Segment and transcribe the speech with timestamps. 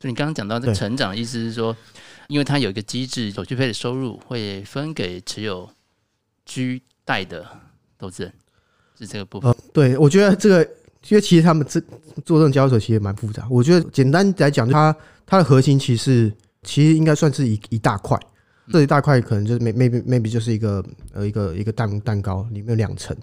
[0.00, 1.76] 所以你刚刚讲到这个成长，意思是说，
[2.28, 5.68] 因为它有一个机制，手续费的收入会分给持有
[6.46, 7.44] 居贷的
[7.98, 8.32] 投资人，
[8.96, 9.50] 是这个部分。
[9.50, 10.62] 呃，对，我觉得这个，
[11.08, 11.80] 因为其实他们这
[12.24, 13.44] 做这种交易所其实蛮复杂。
[13.50, 14.94] 我觉得简单来讲，它
[15.26, 18.16] 它的核心其实其实应该算是一一大块，
[18.70, 23.16] 这一大块可能就是 maybe maybe 就是一个呃一个一个蛋蛋糕里面有两层。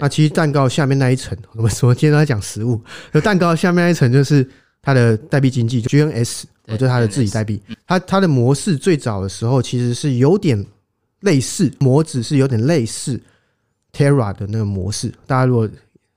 [0.00, 2.82] 那其实蛋糕下面那一层，我们说今天都在讲食物，
[3.14, 4.44] 就蛋糕下面那一层就是。
[4.86, 7.60] 它的代币经济就 GNS，我就是它的自己代币。
[7.88, 10.64] 它它的模式最早的时候其实是有点
[11.22, 13.20] 类似模子，是有点类似
[13.92, 15.12] Terra 的那个模式。
[15.26, 15.68] 大家如果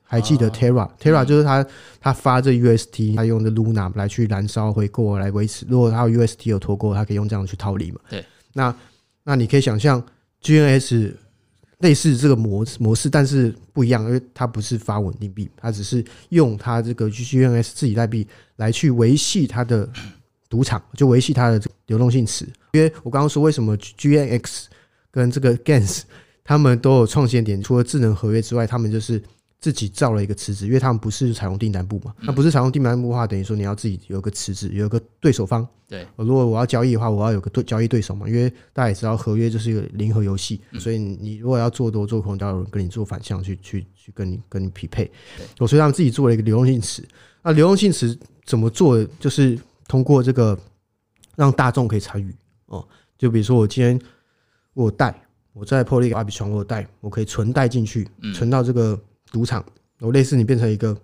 [0.04, 1.66] 还记得 Terra，Terra 就是它
[2.00, 5.66] 它发这 UST，它用的 Luna 来去燃烧回购来维持。
[5.68, 8.00] 如果它有 UST 有脱钩，它可以用这样去套利嘛？
[8.08, 8.24] 对。
[8.54, 8.76] 那
[9.24, 10.00] 那你可以想象
[10.44, 11.14] GNS。
[11.80, 19.90] 类似这个模模式，但是不一样，因为它不是发稳定币，它只是用它这个 GGNS 自己代币来去维系它的
[20.48, 22.46] 赌场，就维系它的流动性池。
[22.74, 24.66] 因为我刚刚说，为什么 GNX
[25.12, 26.02] 跟这个 GANS
[26.44, 29.22] 他们都有创新点，除了智能合约之外，他们就是。
[29.60, 35.68] 自己造了一个池子，因为他们不是采用订单部嘛，那不是采用订单部的话，等于说你要自己有一个池子，有一个对手方。
[35.86, 45.12] 对，如果我要交易的话，我要有个对交易对手嘛，因为大家也知道合约就是一个零和游戏，所以你如果要做多做空，都要有人跟你做反向去去去跟你跟你匹配。
[45.38, 47.04] 对，所以他们自己做了一个流动性池。
[47.42, 49.04] 那流动性池怎么做？
[49.20, 50.58] 就是通过这个
[51.36, 52.34] 让大众可以参与
[52.68, 52.88] 哦。
[53.18, 54.00] 就比如说我今天
[54.74, 55.22] 我有贷，
[55.52, 58.98] 我在 Polygon Arbitrum 我有贷，我可以存贷进去，存到这个。
[59.32, 59.64] 赌场，
[60.00, 60.96] 我类似你变成一个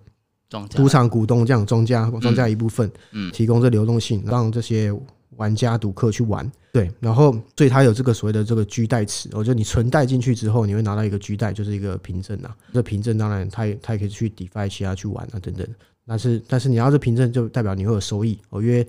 [0.74, 3.30] 赌场股东这样，庄家庄家一部分，嗯。
[3.32, 4.92] 提供这流动性，让这些
[5.36, 15.66] 玩家赌客去玩，对，然后所以它有这个所谓的这个居代池，我觉得你存贷进去之后，你会拿到一个居代，就是一个凭证啊，这凭证当然它也它也可以去 DeFi 其他去玩啊等等，
[16.06, 18.86] 但是但是你要这凭证就代表你会有收益哦，因为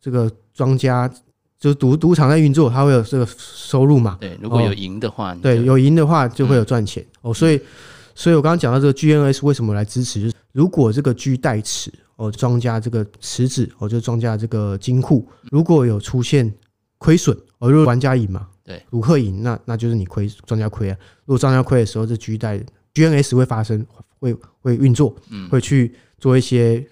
[0.00, 1.08] 这个庄家
[1.60, 7.04] 就是赌赌场在运作，它会有这个收入嘛，对，如果有赢的话，对，有赢的话就会有赚钱。
[7.20, 7.60] 哦，所以。
[8.14, 16.52] 所以我刚刚讲到这个 GNS 为什么来支持，就是如果这个 G 代持哦，庄家这个池子哦，就庄家这个金库，如果有出现
[16.98, 20.96] 亏损，哦，如果玩家赢嘛，对，赌客赢，那那就是你亏，庄家亏啊。
[21.24, 22.64] 如果庄家亏的时候，这 G 代
[22.94, 23.84] GNS 会发生，
[24.20, 25.14] 会会运作，
[25.50, 26.86] 会去做一些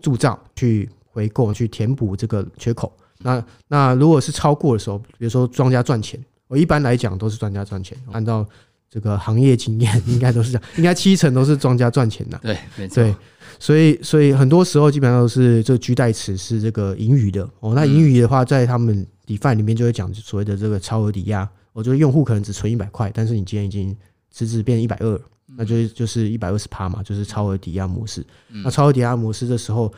[0.00, 2.96] 铸造，去回购，去填补这个缺口。
[3.18, 8.46] 那那如果是超过的时候，比如说庄家赚钱，我一般来讲都是庄家赚钱，按照。
[8.92, 12.38] 这个行业经验 应该都是这样， 应该七成都是庄家赚钱的。
[12.42, 12.96] 对，没错。
[12.96, 13.14] 对，
[13.58, 17.72] 所以所以很多时候基本上都是这个 G 代词是这个盈余的哦。
[17.74, 21.48] 那盈余的话，在他们 DeFi 里面就会讲所谓的这个超额抵押。
[21.72, 23.96] 我觉得用户可能只存一百块，但是你今天已经
[24.30, 25.18] 池子变成一百二，
[25.56, 28.22] 那就就是一百二十趴嘛，就是超额抵押模式。
[28.62, 29.90] 那超额抵押模式的时候，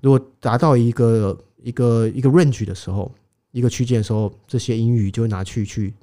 [0.00, 3.08] 如果达到一个一个一个 range 的时候，
[3.52, 5.94] 一个区间的时候，这些盈余就会拿去去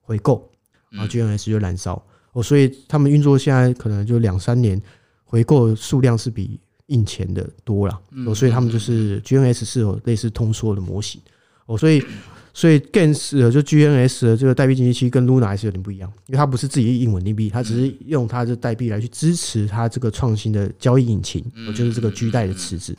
[0.00, 0.50] 回购。
[0.92, 2.00] 然后 GNS 就燃烧
[2.32, 4.80] 哦，所以他们运作现在可能就两三年
[5.24, 11.20] 回购数量是比印钱的多了哦，所以他们就是 GNS 是有类似通缩的模型
[11.66, 12.04] 哦，所以
[12.54, 21.42] 所以 GANS 就 GNS 的这个代币经济期跟 Luna 还是有点不一样，因为它不是自己印稳定币，它只是用它的代币来去支持它这个创新的交易引擎，
[21.74, 22.94] 就是这个 G 代的池子。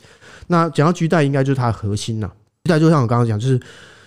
[0.48, 2.26] 那讲到 G 代，应该就是它的核心了。
[2.64, 3.60] G 代就像我刚刚讲，就是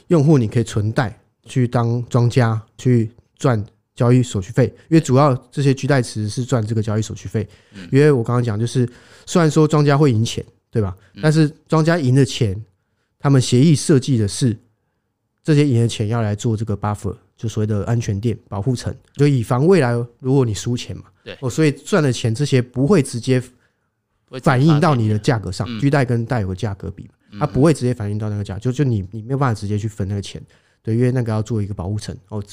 [0.08, 3.66] 用户你可以存贷去当庄家去赚。
[3.98, 7.46] 交易手续费，因为主要这些居代池是赚这个交易手续费。
[7.92, 8.88] 因为我刚刚讲，就是
[9.26, 10.96] 虽然说庄家会赢钱，对吧？
[11.20, 12.64] 但是庄家赢的钱，
[13.18, 14.56] 他们协议设计的是
[15.44, 21.06] 这些赢的钱要来做这个 buffer，就所谓的安全垫保护层，就以防未来如果你输钱嘛。
[21.24, 23.42] 对哦，所以赚的钱这些不会直接
[24.44, 25.68] 反映到你的价格上。
[25.80, 27.10] 居代跟代有个价格比，
[27.40, 30.40] 它不会直接反映到那个价，就就你你没有办法直接去分那个钱，
[30.84, 32.44] 对，因为那个要做一个保护层哦。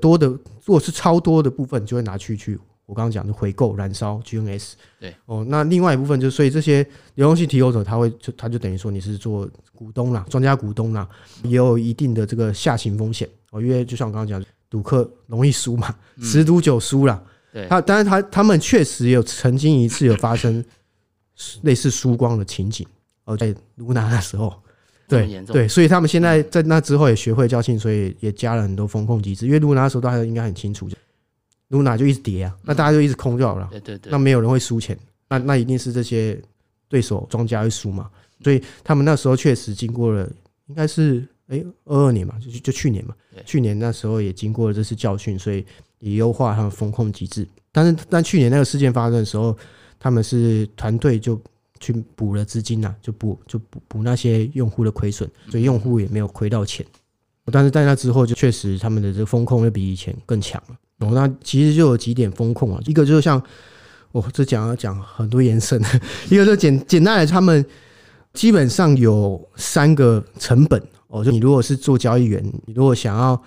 [0.00, 4.72] 多的，如果是超多的部分，就会拿去去我刚刚讲的回购、燃烧 GNS。
[5.00, 11.08] 对哦，那另外一部分就所以这些流动性提供者，他会就他就等于说你是做股东啦，庄家股东啦，
[11.44, 17.22] 也有一定的这个下行风险哦，因为就像我刚刚讲，赌客容易输嘛，十赌九输啦。
[17.52, 20.62] 对，他当然他他们确实有曾经一次有发生
[21.62, 22.86] 类似输光的情景
[23.24, 24.52] 哦，在卢娜的时候。
[25.08, 29.46] 对对，所以他们现在在那之后也学会教训，所以也加了很多风控机制。
[29.46, 30.88] 因为露娜那时候大家应该很清楚，
[31.68, 33.68] 露娜就一直跌啊，那大家就一直空就好了。
[33.70, 34.98] 对对对，那没有人会输钱，
[35.28, 36.40] 那那一定是这些
[36.88, 38.10] 对手庄家会输嘛。
[38.42, 40.30] 所以他们那时候确实经过了，
[40.66, 43.14] 应该是哎二二年嘛，就就去年嘛，
[43.44, 45.64] 去年那时候也经过了这次教训，所以
[46.00, 47.46] 也优化他们风控机制。
[47.72, 49.56] 但是但去年那个事件发生的时候，
[49.98, 51.40] 他们是团队就
[51.80, 56.84] 去补了资金呐，就补就补补那些用户的亏损，所以用户也没有亏到钱。
[57.52, 60.76] 但是在那之后，就确实他们的这个风控又比以前更强了。
[60.98, 63.40] 哦，那其实就有几点风控啊，一个就是像
[64.10, 65.80] 我这讲要讲很多延伸，
[66.28, 67.64] 一个就简简单来说，他们
[68.32, 73.40] 基本上有三个成本哦，就你如果是做交易员，你如果想要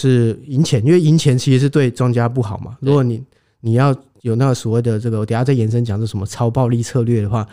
[0.00, 2.76] 是赢钱，因为赢钱其实是对庄家不好嘛。
[2.80, 3.22] 如果你
[3.60, 7.46] 你要有那个所谓的这个，我等下再延伸讲是什么超暴力策略的话，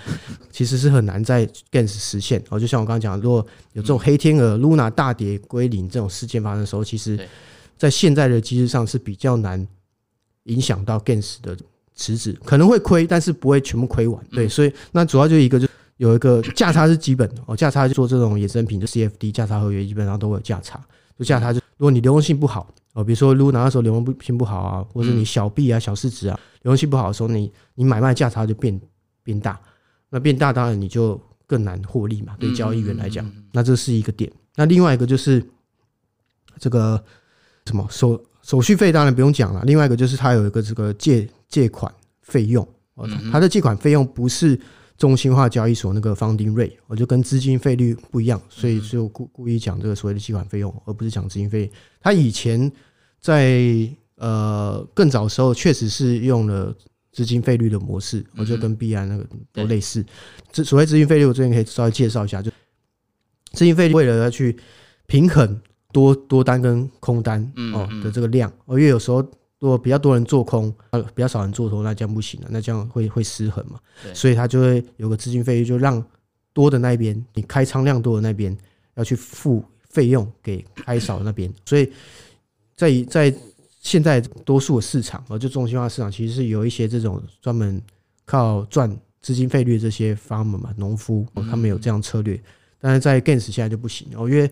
[0.51, 2.59] 其实是很难在 Gans 实现哦。
[2.59, 7.19] 就像我刚刚讲，如果有这种黑天鹅 Luna 大跌归零这种事件发生的时候，其实，
[7.77, 9.67] 在现在的机制上是比较难
[10.45, 11.55] 影响到 Gans 的
[11.95, 14.23] 池子，可能会亏，但是不会全部亏完。
[14.31, 15.67] 对，所以那主要就一个就
[15.97, 20.83] 有一个价差是基本哦，价差就做这种衍生品，就 CFD 价差合约基本上都会有价差，
[21.17, 22.73] 就价差就如果你流动性不好。
[22.95, 28.79] 哦，比如说，Luna 那时候流动性不好啊，或者你小币啊、小市值啊，流动性不好的时候，你你买卖价差就变
[29.21, 29.59] 变大，
[30.09, 32.37] 那变大当然你就更难获利嘛。
[32.39, 34.31] 对交易员来讲，那这是一个点。
[34.55, 35.45] 那另外一个就是
[36.57, 37.03] 这个
[37.65, 39.61] 什么手手续费，当然不用讲了。
[39.65, 44.57] 另外一个就是它有一个这个借借款费用，哦，它的借款费用不是。
[44.97, 51.69] 中心化交易所那个 funding rate，我就跟资金费率不一样，所以就故故意讲这个所谓的借款费用，而不是讲资金费。
[51.99, 52.71] 他以前
[53.19, 53.61] 在
[54.15, 56.73] 呃更早的时候，确实是用了
[57.11, 60.05] 资金费率的模式，我就跟币安那个都类似。
[60.51, 62.49] 这所谓资金费率，我这边可以稍微介绍一下，就
[63.51, 64.55] 资金费率为了要去
[65.07, 65.59] 平衡
[65.91, 69.25] 多多单跟空单哦的这个量，哦，因为有时候。
[69.65, 73.79] 如果比较多人做空，呃，比较少人做多，那这样不行了，那这样会会失衡嘛？
[74.13, 76.05] 所以他就会有个资金费率，就让
[76.53, 78.55] 多的那一边，你开仓量多的那边
[78.93, 81.51] 要去付费用给开少的那边。
[81.65, 81.91] 所以
[82.75, 83.35] 在在
[83.79, 87.81] 现在多数的市场，呃，就中心化市场，其实是有一些这种专门
[88.23, 92.39] 靠赚资金费率这些 farmer 嘛，农夫，他们有这样策略。
[92.79, 94.51] 但是在 Gans 现在就不行哦，因为因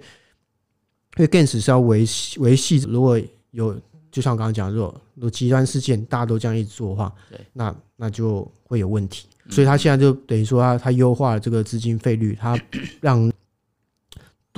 [1.19, 3.21] 为 Gans 是要维系维系，如果
[3.51, 3.79] 有。
[4.13, 7.11] 就像我刚刚讲，如果如果极端事件大家都这样一直做的话，
[7.51, 9.27] 那那就会有问题。
[9.49, 12.55] 所以他现在就等于说他他优化了这个资金费率，他
[13.01, 13.31] 让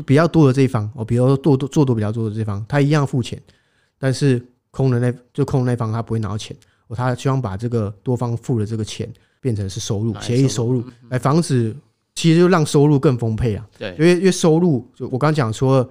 [0.05, 3.41] 比较多的这一方哦，比如说做多做多比较多的这一方，他一样付钱，
[3.97, 6.55] 但是空的那就空的那方他不会拿到钱。
[6.87, 9.09] 哦，他希望把这个多方付的这个钱
[9.39, 11.73] 变成是收入，协议收入，来防止
[12.13, 13.65] 其实就让收入更丰沛啊。
[13.77, 15.89] 对，因为因为收入就我刚刚讲说。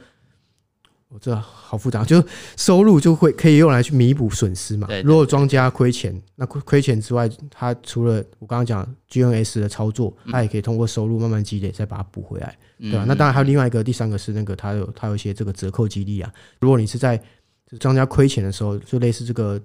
[1.20, 2.20] 这好复杂，就
[2.56, 4.88] 收入就会可以用来去弥补损失嘛。
[5.04, 13.04] 如果庄家亏钱，那亏亏钱之外，他除了我刚刚讲 GNS 的操作，他也可以通过收入慢慢积累，再把它补回来，对吧？
[13.06, 16.28] 那当然还有另外一个，第三个是那个他有他有一些这个折扣激励啊。
[16.58, 17.22] 如果你是在
[17.78, 19.60] 庄家亏钱的时候，就类似这个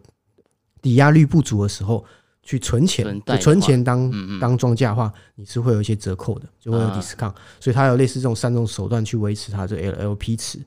[0.84, 2.06] 抵押率不足的时候
[2.44, 7.34] 去存钱，存钱当当庄家的话，你是会有一些折扣的，就会有 discount。
[7.60, 10.60] 所以它有类似这种三种手段去维持它这 LLP 值。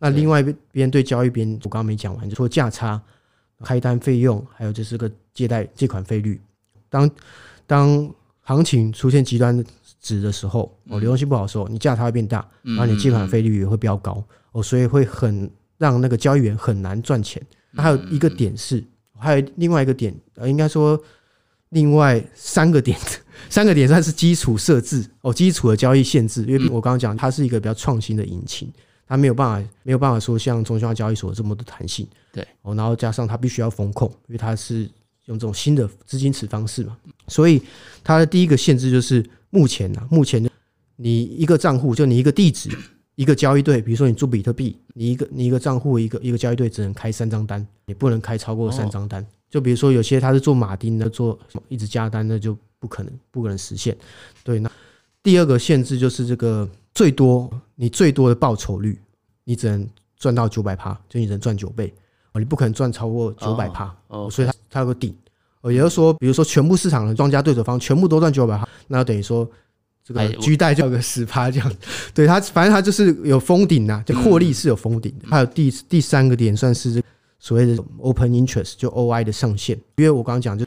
[0.00, 3.00] 那另外一边对交易边，我刚刚没讲完，就说价差、
[3.62, 6.40] 开单费用，还有就是个借贷借款费率。
[6.88, 7.08] 当
[7.66, 8.10] 当
[8.40, 9.62] 行情出现极端
[10.00, 17.40] 值的时候，哦，流动性不好的时候，你价差会变大，然后你借款费率也会比较高，哦，所以会很让那个交易员很难赚钱。
[17.72, 18.82] 那还有一个点是，
[19.18, 20.98] 还有另外一个点，呃，应该说
[21.68, 22.98] 另外三个点，
[23.50, 28.72] 三个点算是基础设置哦，基础的交易限制，因为我刚刚讲它是一个比较创新的引擎。
[29.10, 34.88] 它没有办法，没有办法说像中心化交易所这么的弹性，对哦，然后加上它必须要风控，因为它是
[35.24, 36.96] 用这种新的资金池方式嘛，
[37.26, 37.60] 所以
[38.04, 40.48] 它的第一个限制就是目前呢，目前
[40.94, 42.70] 你一个账户就你一个地址
[43.16, 49.26] 一个交易对，比如说你做比特币，你一个你一个账户一个一个交易对只能开三张单，你不能开超过三张单。
[49.50, 51.36] 就比如说有些他是做马丁的，做
[51.68, 53.96] 一直加单，那就不可能不可能实现。
[54.44, 54.70] 对，那
[55.20, 56.70] 第二个限制就是这个。
[56.92, 58.98] 最多你最多的报酬率，
[59.50, 59.84] 你只能
[60.16, 61.92] 赚到九百趴，就你只能赚九倍
[62.30, 65.12] 哦，你不可能赚超过九百趴哦，所以它它有个顶
[65.60, 69.44] 哦，也就是说，比如说全部市场的庄家对手方全部都赚九百趴，那等于说
[70.04, 71.72] 这个居贷就有个十趴这样，
[72.14, 75.26] 对它反正它就是有封顶呐，就获利是有封顶的。
[75.26, 77.02] 还有第第三个点算是
[77.40, 80.64] 所谓的 Open Interest，就 OI 的上限，因为我刚刚讲就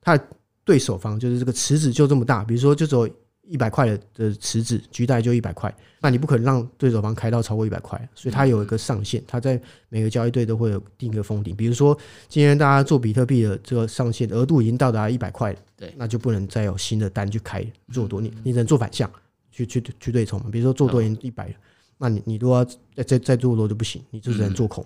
[0.00, 0.24] 它的
[0.64, 3.06] 对手方就是这个池子就这么大，比如说就走。
[3.52, 11.54] 一百块的的池子局贷就一百块，那你不可能让对手方开到超过一百块，所以它有一个上限，它在每个交易对都会有定一个封顶。
[11.54, 11.96] 比如说
[12.30, 19.10] 今天大家做比特币的这个上限额度已经到达一百块了，对，那就不能再有新的单去开做多，你你只能做反向
[19.50, 20.46] 去去去对冲嘛。
[20.50, 21.54] 比如说做多已经一百了，
[21.98, 22.64] 那你你如果要
[22.96, 24.82] 再再再做多就不行，你就只能做空。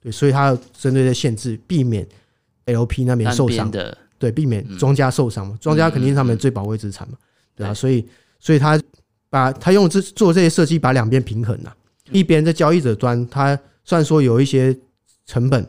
[0.00, 2.06] 对，所以它要针对的限制，避免
[2.64, 7.18] LP 那边受伤的，对，避免庄家受伤嘛，庄家肯定是他们最宝贵资产嘛。
[7.56, 8.06] 对啊，所以
[8.38, 8.80] 所以他
[9.28, 11.76] 把他用这做这些设计，把两边平衡了。
[12.12, 14.76] 一边在交易者端，他虽然说有一些
[15.24, 15.68] 成本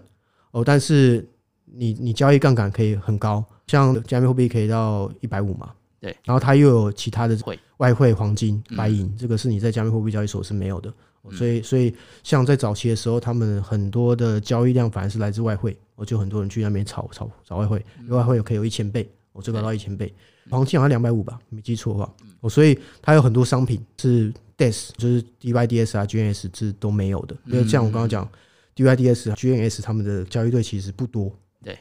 [0.51, 1.27] 哦，但是
[1.65, 5.71] 你你交易杠杆可以很高，像加密货币可以到一百五嘛。
[5.99, 7.35] 对，然后它又有其他的
[7.77, 10.93] 外汇、黄金、白银，这个是你在加密货币交易所是没有的。
[11.31, 20.11] 所以所以像在早期的时候，他们很多的交易量反而是来自外汇，我就很多人去那边炒炒炒外汇，外汇可以有一千倍，我最高到一千倍，
[20.49, 22.11] 黄金好像两百五吧，没记错的话。
[22.41, 27.37] 哦，所以它有很多商品是 DES，就是 DYDS 啊、GNS 这都没有的。
[27.45, 28.27] 因为像我刚刚讲
[28.75, 31.31] DYDS、GNS 他们的交易对其实不多。
[31.63, 31.77] 对，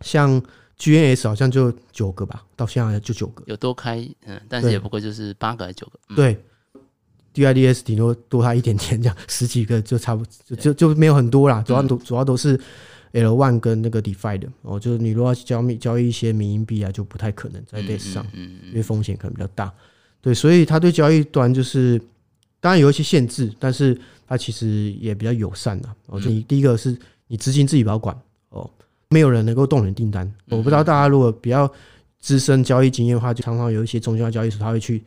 [0.00, 0.42] 像
[0.78, 6.16] GNS 好像就九个吧，到现在就九个，有多开，嗯，但是也不过就是八个还是九个。
[6.16, 6.36] 对。
[7.32, 11.62] DYDS 顶多多它一点点，这样十几个就差不就就就没有很多啦。
[11.64, 12.60] 主要都主要都是
[13.12, 19.72] L one 跟那个 DeFi 的哦，就是你如果要交易交易一些迷因币啊，就不太可能在 DES 上，因为风险可能比较大。
[20.20, 22.00] 对，所以它对交易端就是
[22.60, 25.88] 当然有一些限制，但是它其实也比较友善的。
[26.06, 28.16] 哦，就你第一个是你资金自己保管
[28.50, 28.70] 哦，
[29.08, 30.30] 没有人能够动你订单。
[30.48, 31.70] 我不知道大家如果比较
[32.20, 35.02] 资深交易经验的话，就常常有一些中心化交易所，他会去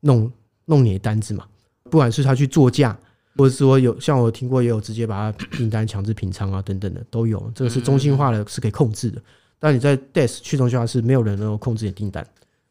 [0.00, 0.32] 弄
[0.64, 1.46] 弄你的单子嘛。
[1.90, 2.98] 不管是他去做价，
[3.36, 9.20] 或者说有像我听过也有直接把它订单强制平仓啊等等的都有，这个是中心化的，是可以控制的。
[9.58, 12.26] 但你在 DES 去中心化是没有人能够控制你订单，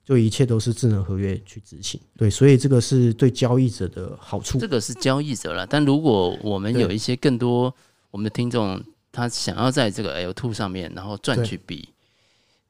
[0.06, 2.00] 就一切都是智能合约去执行。
[2.16, 4.60] 对，所以这个是对交易者的好处。
[4.60, 7.74] 这个是交易者了，但如果我们有一些更多
[8.12, 11.90] 我们的听众，他想要在这个 L2 上面，然后赚取比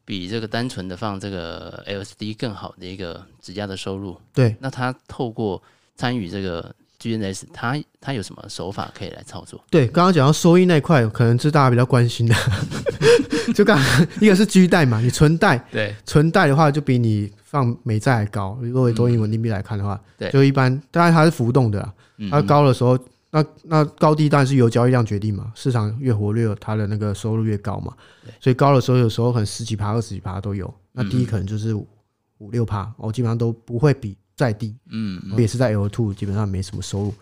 [0.05, 5.61] 比这个单纯的放这个 LSD 更好的一个质押的收入，对，那他透过
[5.95, 6.73] 参与这个
[7.03, 9.61] GNS，它它有什么手法可以来操作？
[9.69, 12.33] 对，刚刚讲到收益那块，可能是大家比较关心的。
[13.53, 13.77] 就刚
[14.21, 18.57] 一个是 G 贷嘛，你存贷，对，存贷的话就比你放美债还高。
[18.61, 21.93] 如果以多银稳定币来看的话，对，就一般，当然它是浮动的啦。
[22.31, 22.97] 它高的时候，
[23.31, 25.51] 那那高低当然是由交易量决定嘛。
[25.55, 27.93] 市场越活跃，它的那个收入越高嘛。
[28.39, 30.73] 所以高的时候，有时候可能十几趴、二十几趴都有。
[30.93, 34.15] 那低可能就是五六趴，我基本上都不会比。
[34.35, 37.13] 再低，嗯，也是在 L two 基本上没什么收入，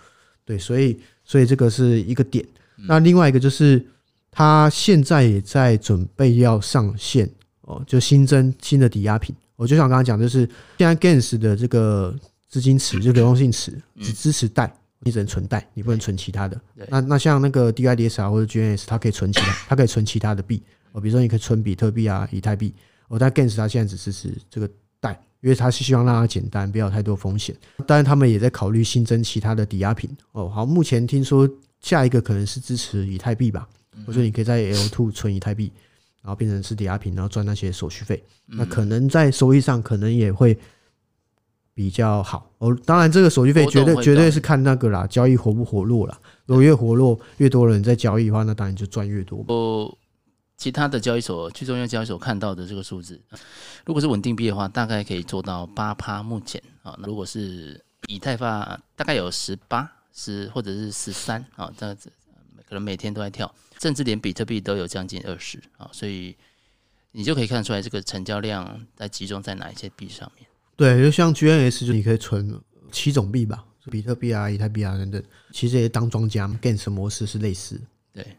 [0.46, 2.46] 对，所以所以这个是一个点。
[2.76, 3.86] 那另外一个就是，
[4.32, 7.30] 他现在也在准备要上线
[7.62, 9.36] 哦，就新增新的抵押品。
[9.56, 12.18] 我就像刚刚讲，就是现在 Gans 的这个
[12.50, 16.60] 资金池 就流动性池只支持贷，你只能存贷，你不能存其他的。
[16.90, 20.64] 那那像那个 DYDS 或者 GNS，它可以存其他， 它可以存其他的币
[20.94, 22.74] 哦，比如说你可以存比特币啊、以太币。
[23.10, 24.68] 哦，但 Gans 它现在只支持这个
[25.02, 25.22] 贷。
[25.42, 27.56] 因为他是希望让它简单，不要太多风险。
[27.88, 30.08] 当然，他们也在考虑新增其他的抵押品。
[30.34, 33.68] 哦，好，目前听说下一个可能是支持以太币吧？
[34.06, 35.72] 我说你可以在 L two 存以太币，
[36.22, 38.24] 然后变成是抵押品，然后赚那些手续费。
[38.46, 40.56] 那可能在收益上可能也会
[41.74, 42.48] 比较好。
[42.60, 46.20] 哦，当然这个手续费绝对绝对是看那个啦，交易活不活络啦。
[46.46, 49.44] 如果越活络，越多人在交易的话，那当然就赚越多。
[50.62, 53.20] 其他的交易所，去中央交易所看到的这个数字，
[53.84, 56.22] 如果是稳定币的话，大概可以做到八趴。
[56.22, 62.12] 目前啊，如果是以太坊，大概有十八、十或者是十三啊，这样子
[62.70, 63.52] 可能每天都在跳，
[63.82, 66.38] 甚至连比特币都有将近二十啊，所以
[67.12, 70.46] 你就可以看出来这个成交量在集中在哪一些币上面。
[70.76, 77.82] 对，就像 GNS 就你可以存七种币吧，比特币啊、以太币啊等等，其实也当庄家，Gans 模式是类似。
[78.14, 78.38] 对。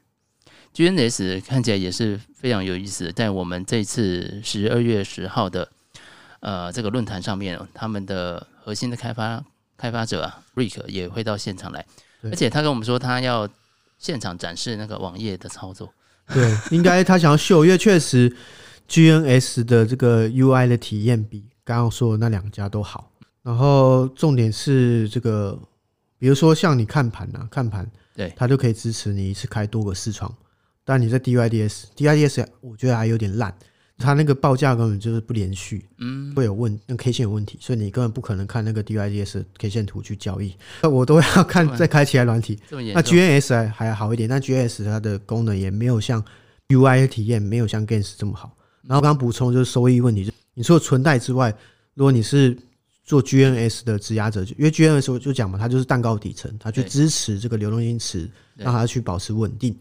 [0.74, 5.68] GNS 看起来也是非常有意思，在我们这次十二月十号的
[6.40, 9.44] 呃这个论坛上面，他们的核心的开发
[9.76, 11.84] 开发者啊，Rick 也会到现场来，
[12.22, 13.48] 而且他跟我们说他要
[13.98, 15.92] 现场展示那个网页的操作。
[16.32, 18.34] 对，应该他想要秀，因为确实
[18.88, 23.10] GNS 的这个 UI 的体验比刚刚说的那两家都好。
[23.42, 25.58] 然后重点是这个，
[26.16, 30.32] 比如说像你看盘啊，看盘，对，它就可以支持你一次开多个视窗。
[30.84, 33.54] 但你在 DYDS，DYDS 我觉得还有点烂，
[33.98, 40.54] 它那个报价根本就是不连续，嗯，会有问，那 K 线有问题，所以你根本不可能看那个 DYDS K 线图去交易。
[40.82, 42.58] 我都要看再开起来软体。
[42.70, 46.24] 那 GNS 还好一点，但 GNS 它的功能也没有像
[46.68, 48.56] UI 的体验没有像 Gans 这么好。
[48.82, 51.54] 然后刚刚补充就是收益问题，就你除了存贷之外，
[51.94, 52.58] 如果你是
[53.04, 59.76] 做 GNS 的质押者，因为 GNS 我就讲嘛，它就是蛋糕底层，它去支持这个流动性池，让它去保持稳定。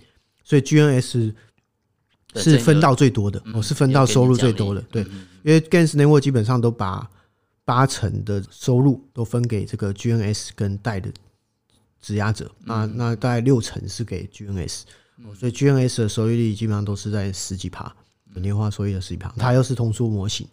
[0.51, 1.33] 所以 GNS
[2.35, 4.81] 是分到最多的，哦，是分到收入最多的。
[4.91, 5.01] 对，
[5.43, 7.09] 因为 Gans Network 基本上都把
[7.63, 11.09] 八成的收入都分给这个 GNS 跟贷的
[12.01, 14.81] 质押者，那那大概六成是给 GNS，
[15.39, 17.89] 所以 GNS 的收益率基本上都是在十几趴，
[18.35, 19.33] 年化收益的十几趴。
[19.37, 20.45] 它又是通缩模型，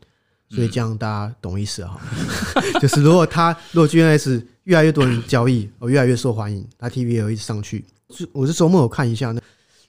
[0.48, 2.00] 所以这样大家懂意思哈。
[2.80, 7.84] 就是如果它如果 GNS 越来越多人交易，哦，越来越受欢迎，它 TVL 一直上去。
[8.30, 9.40] 我是周末有看一下那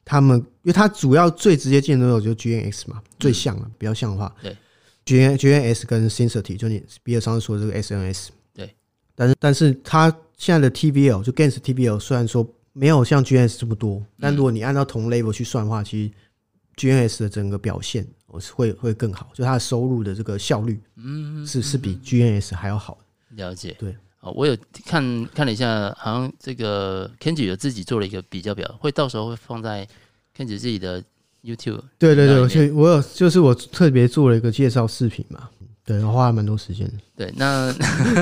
[0.09, 4.35] 他们，因为它主要最直接竞争对手就是 GNX 嘛，最像了，比较像的话。
[4.41, 4.57] 对
[5.05, 8.29] ，G GNS 跟 Sensity 就你比尔上次说的这个 SNS。
[8.51, 8.75] 对，
[9.13, 22.97] 但是但是它现在的 TVL 就 Gans TBL 虽然说没有像 GNS 这么多，但如果你按照同 level 去算的话，其实 GNS 的整个表现我是会会更好，就它的收入的这个效率，嗯，是是比 GNS 还要好。
[23.35, 23.95] 了解，对。
[24.21, 29.87] 哦，我有看看了一下，好像这个 Kenji 有自己做了一个比较表，会到时候会放在
[30.35, 31.01] Kenji 自己的
[31.41, 31.81] YouTube。
[31.97, 35.49] 对对对，所以我有就是我特别做了一个介绍视频嘛，
[35.85, 36.91] 对，花了蛮多时间。
[37.15, 37.71] 对，那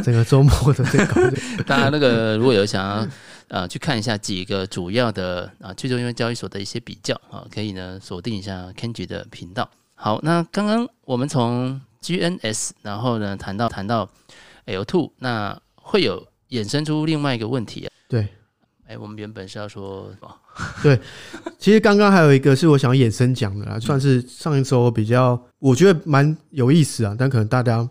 [0.03, 1.19] 整个周末都在搞。
[1.65, 3.07] 大家那个如果有想要
[3.47, 9.67] 呃去看一下几个主要的啊去中心化交易所的一些比较啊，可以呢锁定一下 Kenji 的频道。
[9.95, 14.07] 好，那刚刚我们从 GNS 然后呢谈到谈到
[14.65, 15.59] L two，那。
[15.87, 17.91] 会有衍生出另外一个问题啊。
[18.09, 18.27] 对，
[18.85, 20.35] 哎，我们原本是要说什么？
[20.83, 20.99] 对，
[21.57, 27.87] 其实刚刚还有一个是我想要衍生讲的啦，算是上一周比较我觉得蛮有意思啊，但可能大家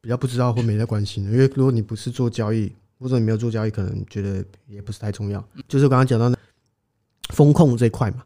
[0.00, 5.44] 比较不知道或没在关心的，因为如果你不是做交易，或者你没有做交易，可能觉得也不是太重要。
[5.66, 6.36] 就是我刚刚讲到那
[7.34, 8.22] 风控这一块嘛，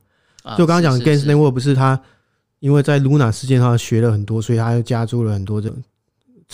[0.59, 1.99] 就刚刚讲 Gans Network 不是他
[2.59, 5.83] 因为在 Luna 事件上学了很多，所以他又加注了很多这种。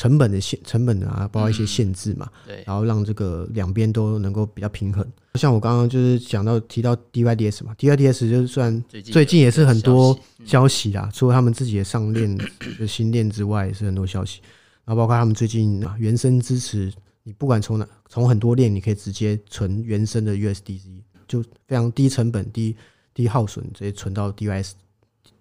[0.01, 5.07] 成本的限成本啊，包括一些限制嘛，对，然后让这个两边都能够比较平衡。
[5.35, 12.35] 像我刚刚就是讲到提到 DYDS 嘛，DYDS 就算最近也是很多消息啦，除了他们自己的上链
[12.79, 14.41] 的新链之外，也是很多消息。
[14.87, 16.91] 然后包括他们最近啊，原生支持
[17.23, 22.75] 你不管从哪从很多链，你可以直接存原生的 USDC，就非常低成本、低
[23.13, 24.71] 低耗损，直接存到 DYS。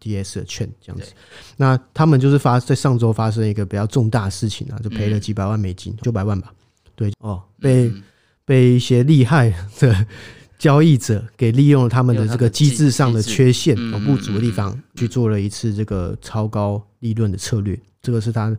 [0.01, 1.11] DS 的券这样子，
[1.57, 6.53] 那他们就是发在上周发生一个比较重大的事情啊，就赔了几百万美金，九百万吧。
[6.95, 7.91] 对哦，被
[8.45, 10.05] 被一些厉害的
[10.57, 17.79] 交易者给利用了他们的这个机制上的缺陷和不足的地方，去做了一次这个超高利润的策略。
[18.01, 18.55] 这个是他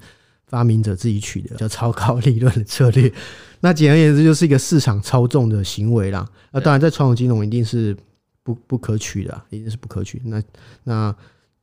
[0.47, 3.13] 发明者自己取的，叫超高利润的策略。
[3.61, 6.29] 那简而言之，就是一个市场操纵的行为啦。
[6.53, 7.97] 那当然，在传统金融一定是。
[8.43, 10.21] 不不可取的，一定是不可取。
[10.25, 10.43] 那
[10.85, 11.15] 那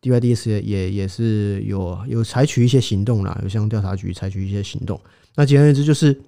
[0.01, 4.99] DYDS 也也也是有有采取一些行动啦，有向调查局采取一些行动。
[5.35, 6.19] 那简而言之，就是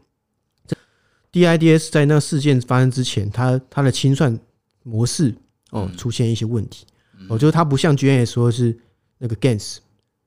[1.31, 4.38] DIDS 在那事件发生之前，它它的清算
[4.83, 5.33] 模式
[5.69, 6.85] 哦出现一些问题。
[7.27, 8.75] 我觉得它不像 GNS 说是
[9.19, 9.77] 那个 Gans，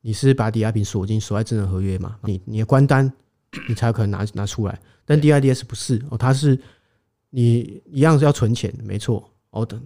[0.03, 2.17] 你是把抵押品锁进锁在智能合约嘛？
[2.23, 3.13] 你你的关单
[3.69, 4.81] 你才有可能拿拿出来。
[5.05, 6.57] 但 DIDS 不是哦，它是
[7.31, 9.81] 你一样是要存钱，没错哦等。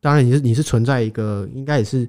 [0.00, 2.06] 当然，你是你是存在一个应该也是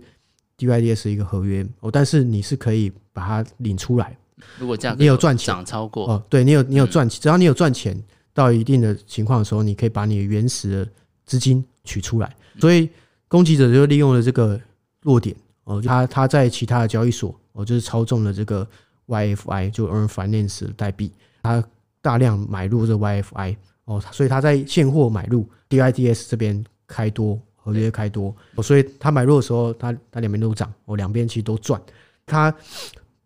[0.57, 4.17] DYDS 一个合约哦，但是你是可以把它领出来。
[4.57, 7.95] 如果这样，你有赚钱涨超过哦，对你有你有赚钱，只要你有赚钱
[8.33, 10.91] 到一定的情况的时候，你可以把你原始的
[11.25, 12.35] 资金取出来。
[12.59, 12.89] 所以
[13.27, 14.59] 攻击者就利用了这个
[15.01, 15.35] 弱点
[15.65, 18.67] 哦，他他在其他的交易所哦，就是操纵了这个
[19.07, 21.11] YFI 就 Earn Finance 的代币，
[21.43, 21.63] 他
[22.01, 27.39] 大量买入这个 YFI 哦，所以他在现货买入 DIDS 这边开多。
[27.65, 31.81] 合约开多，所以他买入的时候，他他两边都涨，我，两边其实都赚。
[32.25, 32.53] 他，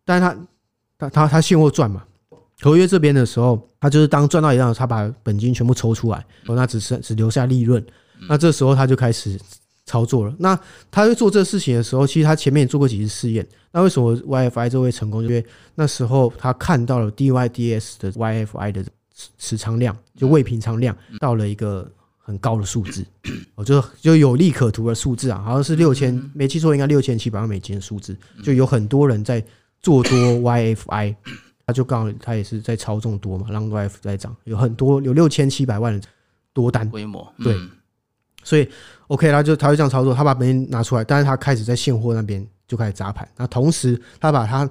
[0.05, 0.37] 但是他
[0.95, 2.03] 他他他现货赚嘛，
[2.61, 7.83] 合约这边的时候，他就是当赚到一样，他把本金全部抽出来，哦，那只剩只留下利润。
[8.29, 9.39] 那这时候他就开始
[9.87, 10.35] 操作了。
[10.37, 10.55] 那
[10.91, 13.43] 他在做这个事情的时候，其实他前面也做过几次试验。
[13.71, 15.23] 那为什么 YFI 这会成功？
[15.23, 15.43] 因为
[15.73, 18.85] 那时候他看到了 DYDS 的 YFI 的
[19.39, 21.91] 持仓量，就未平仓量到了一个。
[22.27, 23.05] 很高的数字，
[23.55, 28.13] 我就就有利可图的数字啊，好像是六千，没记错应该六千七百万美金的数字，
[28.43, 29.41] 就有很多人在
[29.79, 31.15] 做多 YFI，
[31.65, 36.05] 他就刚好他也是在操纵多嘛，让 YF 在涨，有很多有六千七百万的
[36.51, 36.89] 多单。
[36.89, 37.57] 规模，对，
[38.43, 38.67] 所以
[39.07, 44.69] OK，他就他就这样操作，他把本金拿出来，但是他开始在现货那边就开始砸盘，那同时他把他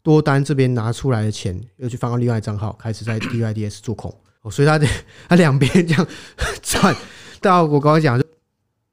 [0.00, 4.14] 多单这边拿出来的钱又去放到另外账号，开始在 DYDS 做空。
[4.44, 4.86] 哦，所以他的
[5.26, 6.06] 他两边这样
[6.62, 6.94] 转，
[7.40, 8.24] 到我刚刚讲就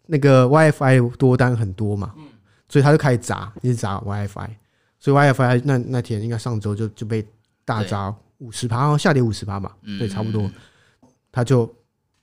[0.08, 2.14] 那个 WiFi 多单很多嘛，
[2.70, 4.50] 所以他就开始砸，一直砸 WiFi，
[4.98, 7.26] 所以 WiFi 那那天应该上周就就被
[7.66, 10.50] 大砸五十趴，下跌五十趴嘛，对，差不多，
[11.34, 11.70] 他就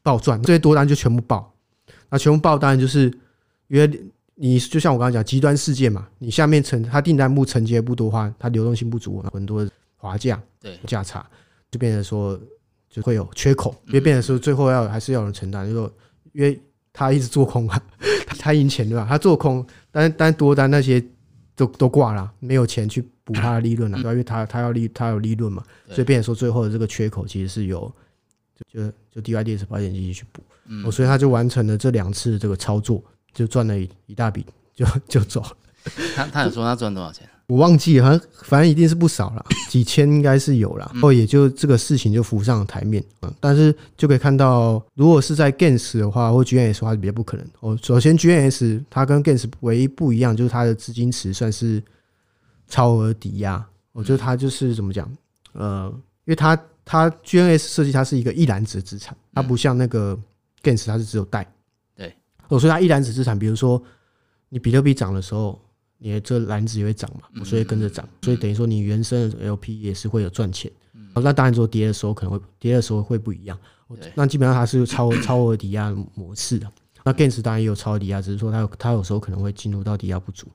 [0.02, 1.52] 爆赚，这些多单就全部爆，
[2.08, 3.12] 那全部爆当然就是
[3.66, 11.26] 因为你就像我刚刚讲极端事件嘛，你下面承他订单不承接不多的话，它流动性不足，很多滑价，对价差
[11.70, 12.40] 就变成说。
[12.90, 15.92] 就会有缺口，因为变成说最后要还是要有人承担，就说
[16.33, 16.61] 因为
[16.92, 17.83] 他一直做空啊，
[18.27, 19.07] 他 他赢钱对吧？
[19.09, 21.03] 他做空，但但多单那些
[21.55, 24.11] 都都挂了，没有钱去补他的利润了，对吧？
[24.11, 27.92] 因为他他要利他有利润嘛，所以变成说最后的这个缺口其实是由
[28.72, 35.57] 就就就 DYDS 保险基金去补，嗯，所以他就完成了这两次这个操作，就赚了一一大笔，就就走了。
[36.16, 37.29] 他他有说他赚多少钱？
[37.48, 40.90] 我忘记了，好像反正一定是不少了， 几千应该是有了。
[40.92, 47.46] 然后也就这个事情就浮上了台面，嗯，但是就可以看到，如果是在 GANS 的话或 GNS 的话，是比较不可能。
[47.61, 51.82] 哦，首先 GNS 它跟 GANS 唯一不一样，就是它的资金池算是
[52.68, 53.66] 超额抵押。
[53.92, 55.11] 我觉得它就是怎么讲，
[55.54, 55.90] 呃，
[56.26, 60.14] 因为它它 GNS 设计它是一个一篮子的资产，它不像那个
[60.62, 61.50] GANS 它是只有贷。
[61.96, 62.14] 对，
[62.48, 63.82] 哦，所以它一篮子资产，比如说
[64.50, 65.58] 你比特币涨的时候。
[65.98, 70.70] 你的这篮子也会涨嘛，所以跟着涨，所以等于说你原生的 LP 也是会有赚钱。
[71.14, 73.58] 那当然说跌的时候可能会跌的时候会不一样。
[74.14, 76.70] 那基本上它是超 超额抵押模式的。
[77.04, 80.46] 那 GANS 当然也有超额抵押，只是说它有它有时候可能会进入到抵押不足。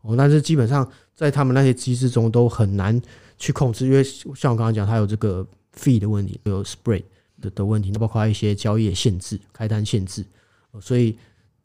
[0.00, 3.00] 哦，但是基本上在他们那些机制中都很难
[3.36, 7.04] 去控制，因为像我刚刚讲，它有这个 fee 的问题，有 spread
[7.40, 10.24] 的的问题，那包括一些交易限制、开单限制。
[10.80, 11.16] 所以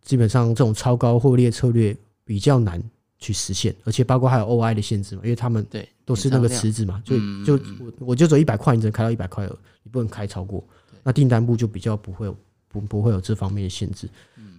[0.02, 2.84] 基本上这种超高获利策略比较难。
[3.24, 9.50] 去实现，而且包括还有 OI 的限制嘛，因为他们对都是那个池子嘛，就就我我就走一百块，你只能开到一百块，
[9.84, 10.62] 你不能开超过。
[11.02, 14.10] 那订单部就比较不会有不不会有这方面的限制。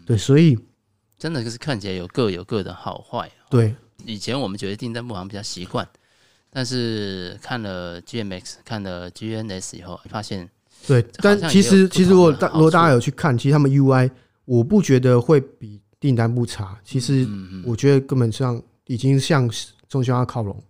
[0.07, 0.59] 对，所以
[1.19, 3.31] 真的就是看起来有各有各的好坏。
[3.51, 3.75] 对，
[4.07, 5.87] 以前我们觉得订单部好像比较习惯，
[6.51, 10.49] 但是看了 GMX 看了 GNS 以后，发现
[10.87, 14.11] 对，但其实其实如果大如果大家有去看，其实他们 UI
[14.47, 15.81] 我不觉得会比。
[16.05, 17.27] 订单不差，其实
[17.65, 19.51] 我觉得根本上已经向
[19.89, 20.63] 中心化靠拢，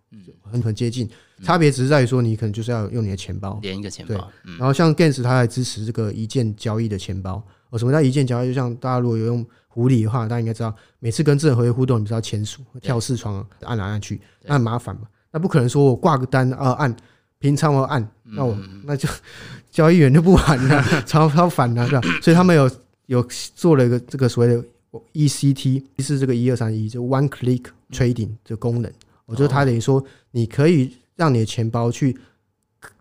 [0.42, 1.10] 很很接近。
[1.42, 4.30] 差别只是在于说，你可能就是要用你的钱包连一个钱包。
[4.44, 7.44] 然后像 GANS 它还支持这个一键交易的钱包。
[7.70, 8.46] 哦，什么叫一键交易？
[8.46, 15.02] 就像大家如果有用狐狸的话，大家应该知道，每次跟智能合约互动，你知道签署、跳视窗，按来按去，那很麻烦嘛。
[15.32, 16.94] 那不可能说我挂个单啊按，
[17.40, 19.08] 平常我按，那我那就
[19.72, 22.00] 交易员就不玩了， 超超烦了，是吧？
[22.22, 22.70] 所以他们有
[23.06, 23.20] 有
[23.56, 24.64] 做了一个这个所谓的。
[25.12, 28.92] ECT 是这个一二三一，就 One Click Trading 的功能。
[29.26, 32.16] 我觉得它等于说，你可以让你的钱包去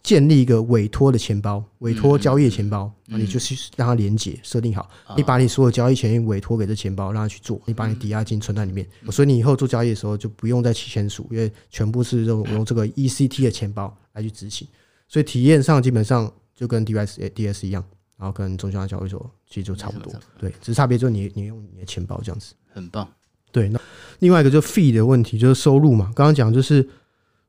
[0.01, 4.89] 建立一个委托的钱包，委托交易的钱包，你就是让它连接设定好。
[5.17, 7.61] 你把你所有交易权委托给这钱包，让它去做。
[7.65, 14.67] 你把你抵押金存在里面，所以你以后做交易的时候就不用再去签署，因为全部是用用这个 ECT 的钱包来去执行。
[15.09, 17.83] 所以体验上基本上就跟 DYDX 一样。
[18.17, 23.07] 然后跟中心化交易所其实就差不多，对，只是差别就是你你用你的钱包这样子，很棒。
[23.51, 23.79] 对，那
[24.19, 26.87] 另外一个就 fee 的问题就是收入嘛，刚刚讲就是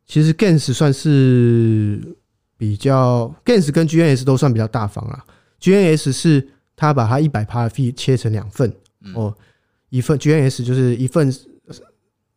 [0.06, 1.98] 其实 GANS 算是
[2.58, 5.24] 比较 GANS 跟 GNS 都算比较大方啦。
[5.60, 6.46] GNS 是
[6.76, 8.70] 他把它一百趴的 fee 切成两份
[9.14, 9.34] 哦，
[9.88, 11.32] 一份 GNS 就是一份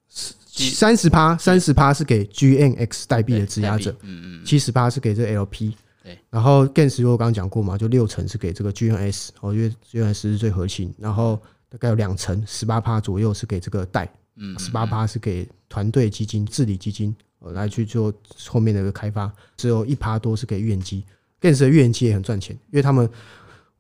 [0.08, 5.74] 三十趴，三十趴是给 GNX 代币的质押者，嗯嗯，七十趴是给这 LP。
[6.30, 17.16] 然后 GANS 我刚刚讲过嘛，就六成是给这个 GNS 哦，因为 GNS 是最核心，然后大概有两成十八趴左右是给这个贷，嗯，十八趴是给团队基金、治理基金
[17.54, 18.14] 来去做
[18.48, 21.04] 后面的一个开发，只有一趴多是给预言机。
[21.42, 23.06] GANS 的预言机也很赚钱，因为他们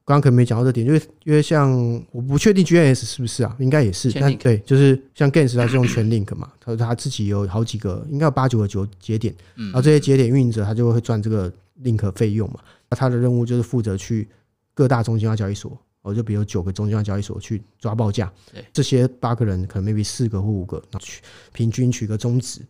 [0.05, 1.73] 刚刚可能没讲到这点，因为因为像
[2.11, 11.51] 我不确定 GNS 是不是啊，应该也是，但对，就是像 GANS 它是用全 link 嘛，他说他自己有好几个，应该有八九个九节点，然后这些节点运营者他就会赚这个。
[11.83, 12.59] Link 费用嘛，
[12.89, 14.27] 那他的任务就是负责去
[14.73, 18.31] 各大中心化交易所，哦，就比如九个中心化交易所去抓报价，
[18.73, 21.21] 这些八个人可能 maybe 四个或五个，然后取
[21.53, 22.61] 平均取个中值，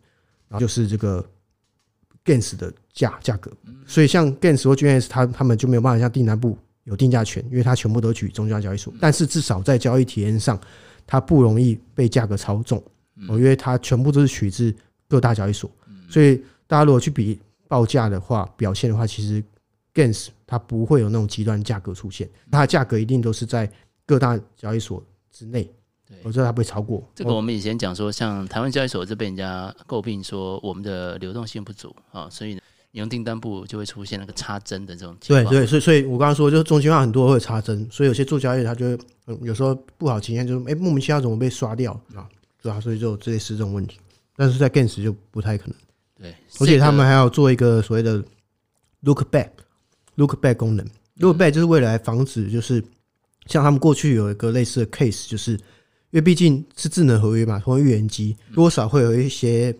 [0.48, 1.24] 然后就是这个
[2.24, 3.50] GANS 的价价格。
[3.86, 10.60] 所以像 GANS 或 GNS，他他们就没有办法像订单部有定价权，因为他全部都取中心化交易所，但是至少在交易体验上，
[11.06, 12.82] 它不容易被价格操纵，
[13.28, 14.74] 哦，因为它全部都是取自
[15.08, 15.70] 各大交易所，
[16.08, 17.40] 所以大家如果去比。
[17.68, 19.44] 报价的话，表现的话，其实
[19.94, 23.70] GANS 它不会有那种极端价格出现，它的价格一定都是在
[24.06, 25.70] 各大交易所之内，
[26.22, 27.06] 我知道它不会超过。
[27.14, 32.54] 这个我们以前讲说，像台湾交易所就被人家诟病说我们的流动性不足啊，所以
[32.90, 35.44] 你用订单簿就会出现那个插针的这种情况。
[35.44, 38.98] 对对，所以所以我刚刚说，就是中心化很多会插针，所以有些做交易他就会
[39.42, 42.26] 有时候不好经验，就是哎莫名其妙怎么被刷掉啊，
[42.62, 42.80] 对吧？
[42.80, 43.98] 所以就这类似这种问题，
[44.34, 45.76] 但是在 GANS 就不太可能。
[46.20, 48.22] 对，而且他们还要做一个所谓的
[49.02, 49.48] look back
[50.16, 50.84] look back 功能。
[51.16, 52.82] look back 就是为了来防止，就是
[53.46, 55.58] 像他们过去有一个类似的 case，就是因
[56.12, 59.74] 为毕竟是智能合约嘛，通过预言机多少会有一些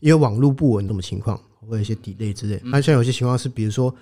[0.00, 2.60] 因为网络不稳这种情况，会有一些 delay 之类。
[2.64, 3.94] 那像有些情况是，比如说，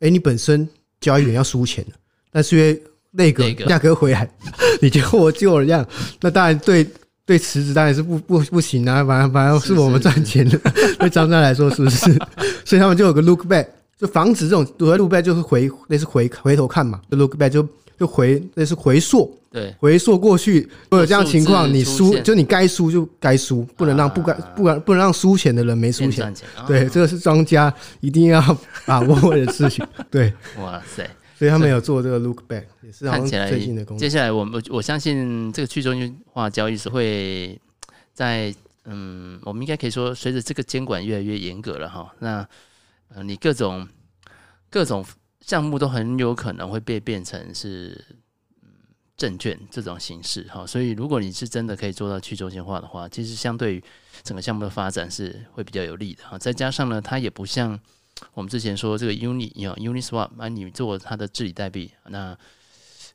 [0.00, 0.68] 哎，你本身
[1.00, 1.92] 交易员要输钱的，
[2.30, 4.28] 但是因为那个价格回来，
[4.82, 5.88] 你就获救了这样，
[6.20, 6.84] 那当然对。
[7.26, 10.58] 对辞职当然是不不不行啊，反而反而是我们赚钱的。
[10.98, 12.12] 对张家来说是不是？
[12.64, 13.66] 所以他们就有个 look back，
[13.98, 17.66] 就防止这种所谓 look back 就是回类似回回头看嘛，就 look back 就
[17.98, 19.38] 就回类似回溯。
[19.50, 26.34] 对，回溯过去，如果有这样情况，你输就你该输就该输，不能让不该不然不能让输钱的人没输钱。
[26.66, 29.86] 对，这个是庄家一定要 把握的事情。
[30.10, 34.00] 对，哇塞，所以他们有做这个 look back，也是看起来最近的工作。
[34.00, 37.60] 接下来我们我相信这个去中心化交易是会
[38.12, 42.48] 在嗯，我们应该可以说，随着这个监管越来越严格了哈，那
[43.08, 43.88] 呃，你各种
[44.70, 45.04] 各种
[45.40, 48.04] 项目都很有可能会被变成是。
[49.16, 53.84] 证券这种形式哈，所以如果你是真的可以做到去中心化的话，其实相对于
[54.24, 56.36] 整个项目的发展是会比较有利的哈。
[56.36, 57.78] 再加上呢，它也不像
[58.32, 62.36] 我们之前说这个 Uni 有 Uniswap 啊，你做它的治理代币，那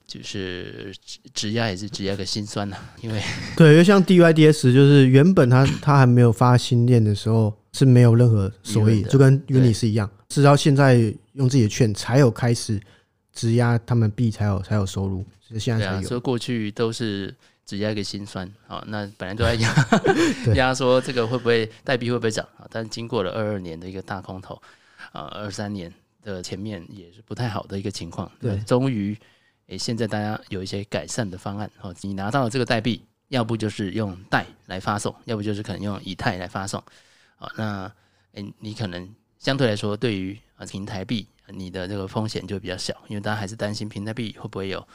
[0.07, 0.93] 就是
[1.33, 2.77] 质押也是质押个心酸呐。
[3.01, 3.21] 因为
[3.55, 10.95] 对，因为像 DYDS 就是原本它它还没有发新链的时候是没有任何收益，就跟 Uni 是一样，直到现在
[11.33, 12.81] 用自己的券才有开始
[13.33, 15.25] 质押他们币才有才有收入。
[16.03, 17.33] 所以过去都是
[17.65, 18.83] 只押一个心酸啊。
[18.87, 19.75] 那本来都在压
[20.53, 22.67] 压说这个会不会代币会不会涨啊？
[22.69, 24.61] 但经过了二二年的一个大空头
[25.11, 28.31] 啊，二三年的前面也是不太好的一个情况。
[28.39, 29.17] 对，终于
[29.67, 31.93] 诶，现在大家有一些改善的方案哦。
[32.01, 36.83] 你拿到了这个代币，要不就是用代来发送，要不就是可能用以太来发送
[37.37, 37.51] 好。
[37.55, 37.91] 那
[38.33, 44.85] 诶，你可能相对来说对于啊平台币，你的这个风险就比较小，因为大家还是担心平台币会不会有。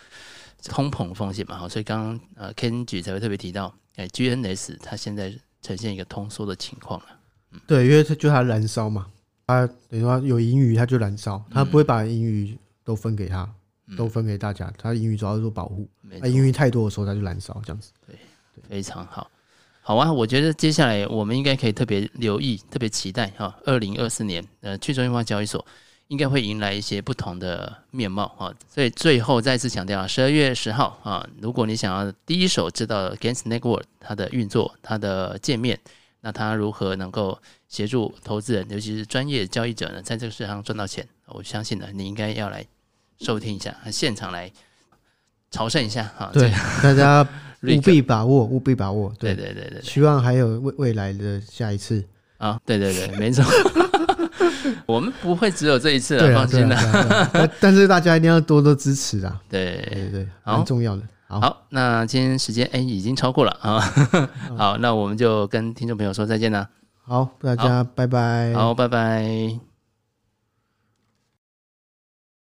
[0.67, 7.07] 通膨风险嘛，哈，所以刚刚呃，Ken 举才会特别提到，哎，GNS 它现在呈现一个通缩的情况了。
[7.51, 9.07] 嗯，对，因为它就它燃烧嘛，
[9.47, 13.49] 它等于说有盈余，他就燃烧，他不会把盈余都分给他，
[13.97, 17.91] 都分给大家，他盈余主要是做保护，那盈余太多的时候，他就燃烧这样子。
[18.07, 18.17] 对，
[18.69, 19.31] 非常好，
[19.83, 25.65] 好啊，我觉得接下来我们应该可以特别留意，特别期待哈，二零二四年呃，去中心化交易所。
[26.09, 35.81] 应该会迎来一些不同的面貌哈，所以最后再次强调，十二月十号啊，如果你想要第一手知道 Gains Network 它的运作、它的界面，
[36.27, 42.65] 那他如何能够协助投资人，尤其是专业交易者呢，在这个市场赚到钱，我相信呢，你应该要来
[43.21, 44.51] 收听一下，现场来
[45.51, 46.31] 朝圣一下哈。
[46.33, 46.51] 对，
[46.83, 47.23] 大家
[47.63, 49.13] 务必把握，务必把握。
[49.19, 52.03] 对对对对，希望还有未未来的下一次
[52.39, 53.45] 啊，对对对，没错。
[54.87, 57.51] 我们不会只有这一次了，放心了。
[57.61, 59.39] 但是大家一定要多多支持啊！
[59.51, 61.03] 对对对，蛮重要的。
[61.35, 63.81] 好，好，那今天时间哎已经超过了啊。
[64.57, 66.69] 好，那我们就跟听众朋友说再见了。
[67.03, 68.55] 好，大家拜拜。
[68.55, 69.74] 好，拜拜。